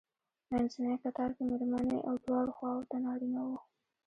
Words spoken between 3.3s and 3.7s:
وو.